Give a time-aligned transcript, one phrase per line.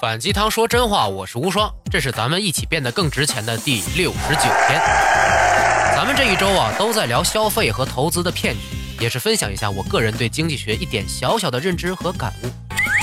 [0.00, 4.80] 反鸡汤说真话，我是无双，这是咱们一起变得更值钱的第六十九天。
[5.92, 8.60] 咱们这一周啊，都在聊消费和投资的骗局，
[9.00, 12.48] 也是分享一下我个人对经济学一点小小的认知和感悟。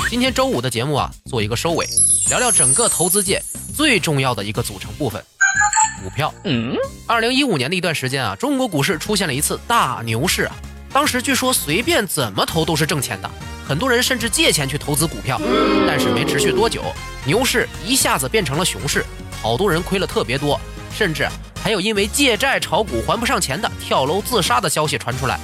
[0.09, 1.85] 今天周五的节目啊，做一个收尾，
[2.29, 3.43] 聊聊整个投资界
[3.75, 5.21] 最重要的一个组成部分——
[6.01, 6.33] 股票。
[6.45, 10.55] 嗯，二零一五年的一段时间啊，中国股市出现了一次大牛市啊，
[10.93, 13.29] 当时据说随便怎么投都是挣钱的。
[13.67, 15.41] 很多人甚至借钱去投资股票，
[15.87, 16.83] 但是没持续多久，
[17.25, 19.03] 牛市一下子变成了熊市，
[19.41, 20.59] 好多人亏了特别多，
[20.95, 21.27] 甚至
[21.63, 25.39] 还有因为借债炒股还不上钱的跳楼自杀的消息传出来。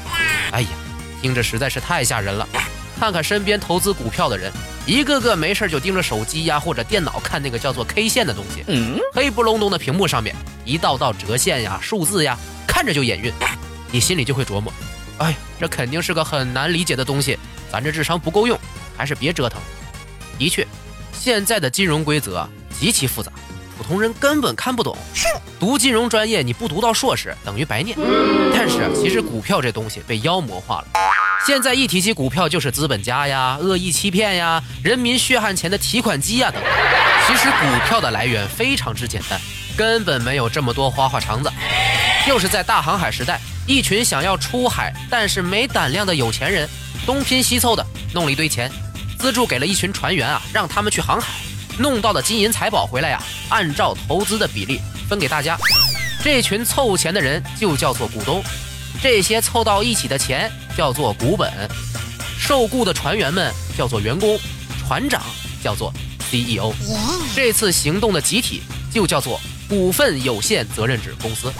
[0.51, 0.67] 哎呀，
[1.21, 2.47] 听着实在是太吓人了。
[2.99, 4.51] 看看身边投资股票的人，
[4.85, 8.63] 一个个没事就盯着手机呀或者电脑看那个叫做 K 线的东西，
[9.11, 10.35] 黑不隆咚的屏幕上面
[10.65, 13.33] 一道道折线呀、数字呀，看着就眼晕，
[13.89, 14.71] 你心里就会琢磨，
[15.17, 17.39] 哎，这肯定是个很难理解的东西。
[17.71, 18.59] 咱这智商不够用，
[18.97, 19.61] 还是别折腾。
[20.37, 20.67] 的确，
[21.13, 22.47] 现在的金融规则
[22.77, 23.31] 极其复杂，
[23.77, 24.97] 普通人根本看不懂。
[25.59, 27.97] 读金融专业，你不读到硕士等于白念。
[28.53, 30.87] 但是其实股票这东西被妖魔化了，
[31.45, 36.61] 现在一提起股票就是资本家呀、恶意欺骗呀、人民血汗钱的提款机呀等。
[37.27, 39.39] 其实股票的来源非常之简单，
[39.77, 41.51] 根本没有这么多花花肠子。
[42.25, 46.67] 就是在大航海时代，一群想要出海但是没胆量的有钱人。
[47.05, 48.71] 东拼西凑的弄了一堆钱，
[49.17, 51.27] 资助给了一群船员啊，让他们去航海，
[51.79, 55.57] 弄到的金银财宝回来呀，按照投资的比例分给大家。
[56.23, 58.43] 这群凑钱的人就叫做股东，
[59.01, 61.51] 这些凑到一起的钱叫做股本。
[62.39, 64.39] 受雇的船员们叫做员工，
[64.85, 65.23] 船长
[65.63, 65.91] 叫做
[66.31, 66.71] CEO。
[67.35, 68.61] 这次行动的集体
[68.93, 71.51] 就叫做股份有限责任制公司。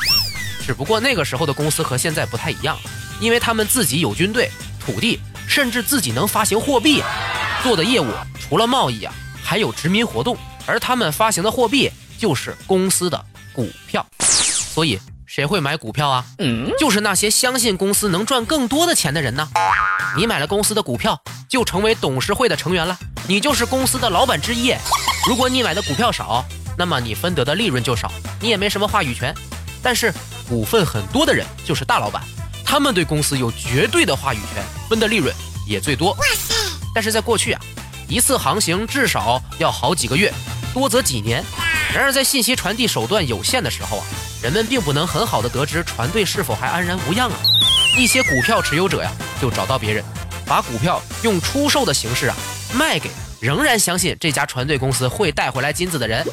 [0.72, 2.78] 只不过那个时候的公司和现在不太一样，
[3.20, 5.20] 因为他们自己有军队、土地。
[5.46, 7.04] 甚至自己能发行货币，
[7.62, 8.08] 做的业务
[8.40, 14.06] 除了贸易啊，还有殖民活动，而他们发行的货币就是公司的股票。
[14.22, 16.24] 所以谁会买股票啊？
[16.38, 19.46] 嗯，就是那些相信公司能赚更多的钱的人呢。
[20.16, 24.74] 你买了公司的股票，就成为董事会的成员了，你就是公司的老板之一。
[25.28, 26.46] 如果你买的股票少，
[26.78, 29.36] 那么你分得的利润就少，你也没什么话语权。
[29.84, 30.14] 但是
[30.48, 32.24] 股份很多的人就是大老板。
[32.66, 35.34] 他们对公司有绝对的话语权，分的利润
[35.68, 36.12] 也最多。
[36.14, 36.56] 哇塞！
[36.94, 37.62] 但是在过去啊，
[38.08, 40.32] 一次航行至少要好几个月，
[40.74, 41.44] 多则几年。
[41.94, 44.06] 然而在信息传递手段有限的时候啊，
[44.42, 47.38] 人们并不能很好的得知船队是否还安然无恙啊。
[47.98, 50.02] 一些股票持有者呀，就找到别人，
[50.46, 52.36] 把股票用出售的形式啊
[52.74, 53.10] 卖给
[53.42, 56.26] 仍然相信这家船队公司会带回来金子的人。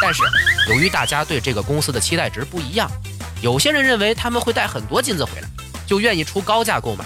[0.00, 0.22] 但是
[0.70, 2.90] 由于大家对这个公司的期待值不一样，
[3.42, 5.48] 有些人认为他们会带很多金子回来。
[5.84, 7.04] 就愿意出高价购买，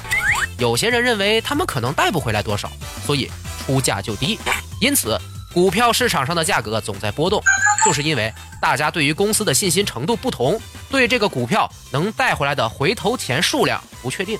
[0.59, 2.71] 有些人认为他们可能带不回来多少，
[3.05, 3.29] 所以
[3.65, 4.39] 出价就低。
[4.81, 5.19] 因此，
[5.53, 7.43] 股票市场上的价格总在波动，
[7.85, 14.39] 就是因为大家对于公司的信心程度不同，对这个股票能带回来的回头钱数量不确定。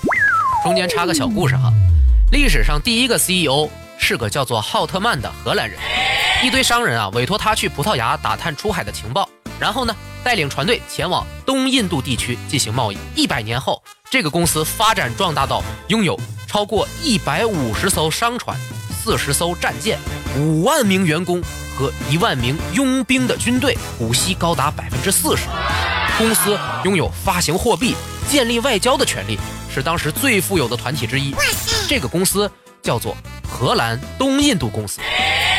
[0.63, 1.73] 中间插个小故事哈，
[2.31, 5.77] 历史上第一个 CEO 是个叫做浩特曼的荷兰人，
[6.41, 9.27] 一堆商人啊委托他去葡萄牙打探出海的情报，
[9.59, 9.93] 然后呢
[10.27, 12.97] 带领船队前往东印度地区进行贸易。
[13.15, 13.81] 一百年后。
[14.09, 16.17] 这个公司发展壮大到拥有
[16.47, 18.57] 超过一百五十艘商船、
[18.89, 19.97] 四十艘战舰、
[20.37, 21.41] 五万名员工
[21.77, 25.43] 和一万名佣兵的军队，股息高达百分之四十。
[26.17, 27.95] 公司拥有发行货币、
[28.29, 29.37] 建立外交的权利，
[29.73, 31.35] 是当时最富有的团体之一。
[31.87, 32.49] 这个公司
[32.81, 35.01] 叫做荷兰东印度公司，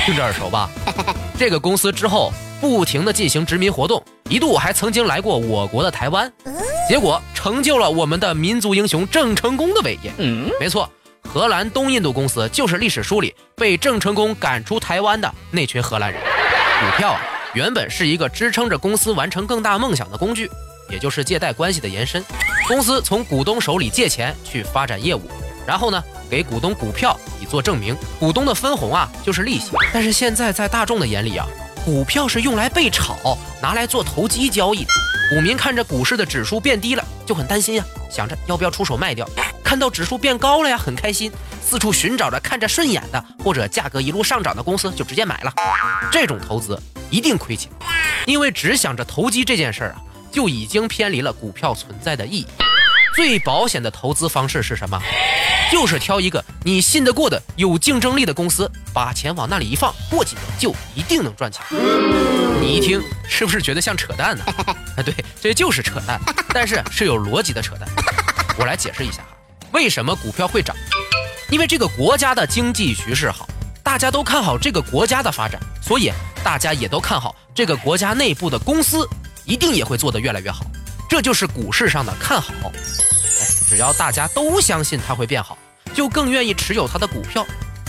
[0.07, 0.71] 听着耳熟吧？
[1.39, 6.33] 这个公司之后不停地进行殖民活动，一度还曾经来过我国的台湾。
[6.89, 10.13] 结果成就了我们的民族英雄郑成功的伟业。
[10.19, 10.91] 嗯，没错，
[11.23, 16.21] 荷兰东印度公司就是历史书里被郑成功赶出台湾的那群荷兰人。
[16.23, 17.21] 股票啊，
[17.55, 20.51] 原本是一个支撑着公司完成更大梦想的工具，
[20.91, 22.25] 也就是借贷关系的延伸。
[22.67, 25.23] 公司从股东手里借钱去发展业务，
[25.67, 27.97] 然后呢，给股东股票以作证明。
[28.19, 29.73] 股东的分红啊，就是利息。
[29.93, 31.47] 但是现在在大众的眼里啊，
[31.85, 34.91] 股票是用来被炒，拿来做投机交易的。
[35.31, 39.29] 股民看着股市的指数变低了，就很担心呀，想着要不要出手卖掉。
[39.63, 41.31] 看到指数变高了呀，很开心，
[41.63, 45.53] 四处寻找着看着顺眼的或者价格一路上涨的公司，就直接买了。
[46.11, 46.81] 这种投资
[47.11, 47.71] 一定亏钱，
[48.27, 50.01] 因为只想着投机这件事儿啊，
[50.33, 52.47] 就已经偏离了股票存在的意义。
[53.19, 54.97] 最保险的投资方式是什么？
[55.73, 61.61] 就是挑一个你信得过的、有竞争力的公司，把钱往那里一放，过几年就一定能赚钱。
[62.61, 64.45] 你一听是不是觉得像扯淡呢？
[64.97, 66.21] 啊，对，这就是扯淡，
[66.55, 67.89] 但是是有逻辑的扯淡。
[68.57, 69.21] 我来解释一下，
[69.73, 70.77] 为什么股票会涨？
[71.51, 73.49] 因为这个国家的经济局势好，
[73.83, 76.13] 大家都看好这个国家的发展，所以
[76.45, 79.05] 大家也都看好这个国家内部的公司
[79.45, 80.65] 一定也会做得越来越好。
[81.11, 82.71] 这就是股市上的看好。
[83.69, 85.57] 哎，只要大家都相信它会变好，
[85.95, 87.47] 就更愿意持有它的股票。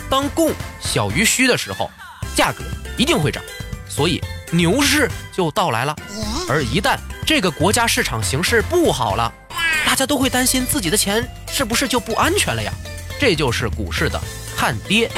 [0.09, 1.89] 当供小于需的时候，
[2.35, 2.63] 价格
[2.97, 3.41] 一定会涨，
[3.87, 4.21] 所以
[4.51, 5.95] 牛市就到来了。
[6.49, 9.31] 而一旦这个国家市场形势不好了，
[9.85, 12.71] 大家都会担心自己的钱是不是就不安全了呀？
[13.19, 14.19] 这就是股市的
[14.57, 15.09] 看跌。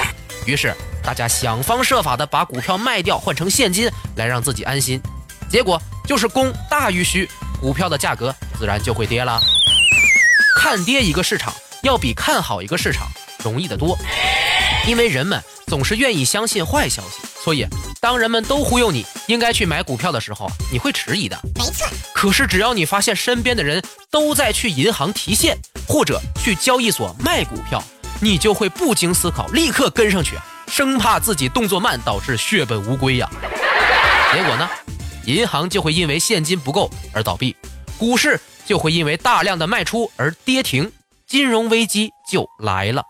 [0.45, 5.01] 于是大家想方设法的把股票卖掉换成现金来让自己安心，
[5.49, 7.29] 结果就是供大于需，
[7.61, 9.39] 股票的价格自然就会跌了。
[10.63, 13.07] 看跌一个市场要比看好一个市场
[13.43, 13.97] 容易得多，
[14.87, 17.65] 因为人们总是愿意相信坏消息，所以
[17.99, 21.35] 当人们都忽悠你应该去买股票的时候，你会迟疑的。
[21.55, 21.87] 没错。
[22.13, 23.81] 可是只要你发现身边的人
[24.11, 27.83] 都在去银行提现或者去交易所卖股票，
[28.19, 30.37] 你就会不经思考立刻跟上去，
[30.67, 33.27] 生怕自己动作慢导致血本无归呀。
[34.31, 34.69] 结果呢，
[35.25, 37.55] 银行就会因为现金不够而倒闭，
[37.97, 38.39] 股市
[38.71, 40.89] 就会因为大量的卖出而跌停，
[41.27, 43.03] 金融危机就来了。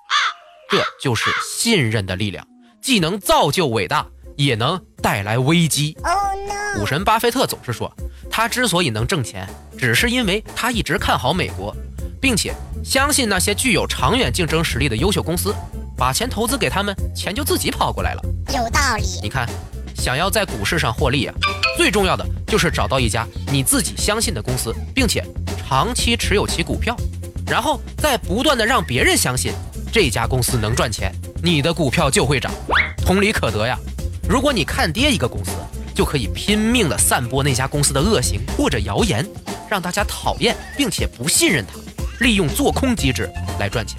[0.68, 2.44] 这就是信任的力量，
[2.82, 4.04] 既能造就伟大，
[4.36, 5.96] 也能带来危机。
[6.76, 7.96] 股神巴菲特总是说，
[8.28, 9.48] 他之所以能挣钱，
[9.78, 11.72] 只是因为他一直看好美国，
[12.20, 15.54] 并且相信那些具有长远竞争实力的优秀公司，
[15.96, 18.22] 把钱投资给他们，钱就自己跑过来了。
[18.48, 19.04] 有道理。
[19.22, 19.48] 你看，
[19.96, 21.36] 想要在股市上获利啊，
[21.78, 25.24] 最重要的就是找到一家你自己相信的公司，并且
[25.72, 26.94] 长期持有其股票，
[27.48, 29.54] 然后再不断的让别人相信。
[29.90, 32.52] 这家公司能赚钱，你的股票就会涨，
[33.06, 33.80] 同理可得呀。
[34.28, 35.52] 如果你看跌一个公司，
[35.96, 39.26] 就可以拼命的散播那家公司的恶行或者谣言，
[39.70, 41.80] 让大家讨厌并且不信任它，
[42.20, 43.98] 利用做空机制来赚钱。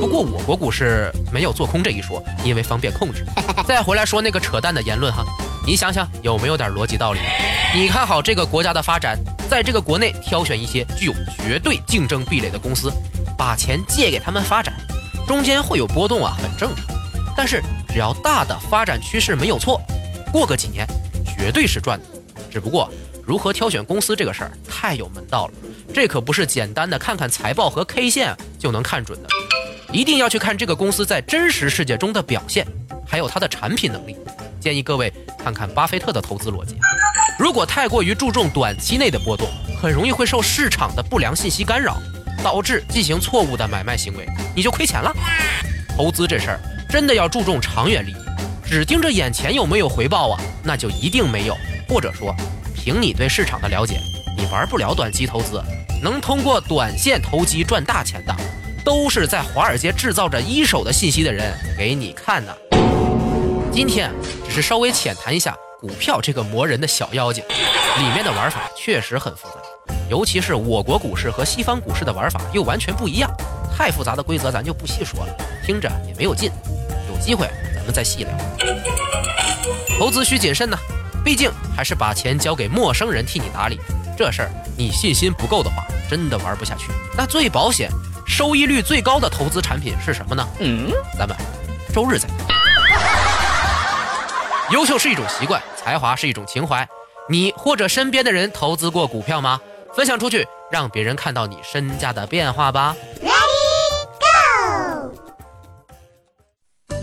[0.00, 3.26] 不过我国股市没有做空这一说，因为方便控制。
[3.66, 5.24] 再回来说那个扯淡的言论哈，
[5.66, 7.18] 你想想有没有点逻辑道理？
[7.74, 9.18] 你看好这个国家的发展，
[9.52, 12.90] 在这个国内挑选一些具有绝对竞争壁垒的公司。
[13.36, 14.72] 把钱借给他们发展，
[15.28, 16.86] 中间会有波动啊，很正常。
[17.36, 19.78] 但是只要大的发展趋势没有错，
[20.32, 20.86] 过个几年
[21.36, 22.06] 绝对是赚的。
[22.50, 22.90] 只不过
[23.26, 25.52] 如何挑选公司这个事儿太有门道了，
[25.92, 29.28] 这可不是简单的看看财报和 K 线就能看准的，
[29.92, 32.66] 一定要去看这个公司在真实世界中的表现，
[33.06, 34.16] 还有它的产品能力。
[34.58, 36.78] 建议各位看看巴菲特的投资逻辑，
[37.38, 39.48] 如果太过于注重短期内的波动，
[39.80, 41.96] 很容易会受市场的不良信息干扰。
[42.42, 45.14] 导致进行错误的买卖行为，你就亏钱了。
[45.96, 48.16] 投资这事儿真的要注重长远利益，
[48.64, 51.56] 只盯着眼前有没有回报啊，那就一定没有。
[51.88, 52.34] 或者说，
[52.74, 54.00] 凭你对市场的了解，
[54.36, 55.62] 你玩不了短期投资。
[56.02, 58.34] 能通过短线投机赚大钱的，
[58.84, 62.58] 都是在华尔街制造着一手的信息的人给你看的。
[63.70, 64.10] 今天
[64.48, 69.54] 只是稍微浅谈一下股票这个磨人的小妖精，里面的玩法确实很复杂。
[70.08, 73.28] 尤其是我国股市和西方股市的玩法又完全不一样，
[73.76, 75.36] 太复杂的规则咱就不细说了，
[75.66, 76.52] 听着也没有劲。
[77.12, 78.32] 有机会咱们再细聊。
[79.98, 80.78] 投资需谨慎呢，
[81.24, 83.80] 毕竟还是把钱交给陌生人替你打理，
[84.16, 86.92] 这事儿你信心不够的话，真的玩不下去。
[87.16, 87.90] 那最保险、
[88.24, 90.48] 收益率最高的投资产品是什么呢？
[90.60, 91.36] 嗯，咱们
[91.92, 92.41] 周日再聊。
[94.72, 96.88] 优秀是一种习惯，才华是一种情怀。
[97.28, 99.60] 你或者身边的人投资过股票吗？
[99.94, 102.96] 分享出去，让别人看到你身价的变化吧。
[103.22, 103.32] Ready
[106.88, 107.02] Go！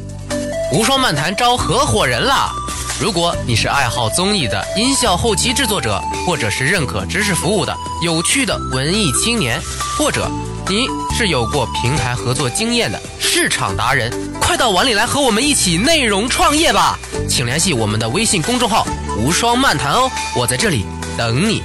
[0.73, 2.49] 无双漫谈招合伙人啦！
[2.99, 9.61] 如果你是爱好综艺的音效后期制作者，或者是认可知识服务的有趣的文艺青年，
[9.95, 10.27] 或者
[10.69, 16.95] 你是有过平台合作经验的市场达人，快到碗里来和我们一起内容创业吧！
[17.27, 18.85] 请联系我们的微信公众号
[19.17, 20.85] “无双漫谈”哦，我在这里
[21.17, 21.63] 等你。